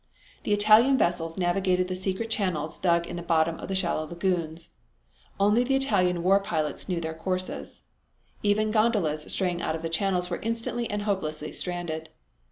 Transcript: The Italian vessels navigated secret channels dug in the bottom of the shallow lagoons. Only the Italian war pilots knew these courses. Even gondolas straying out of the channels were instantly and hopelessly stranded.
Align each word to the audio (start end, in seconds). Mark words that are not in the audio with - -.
The 0.45 0.51
Italian 0.51 0.97
vessels 0.97 1.37
navigated 1.37 1.95
secret 1.95 2.31
channels 2.31 2.79
dug 2.79 3.05
in 3.05 3.17
the 3.17 3.21
bottom 3.21 3.59
of 3.59 3.67
the 3.67 3.75
shallow 3.75 4.07
lagoons. 4.07 4.69
Only 5.39 5.63
the 5.63 5.75
Italian 5.75 6.23
war 6.23 6.39
pilots 6.39 6.89
knew 6.89 6.99
these 6.99 7.13
courses. 7.19 7.83
Even 8.41 8.71
gondolas 8.71 9.31
straying 9.31 9.61
out 9.61 9.75
of 9.75 9.83
the 9.83 9.89
channels 9.89 10.27
were 10.27 10.41
instantly 10.41 10.89
and 10.89 11.03
hopelessly 11.03 11.51
stranded. 11.51 12.09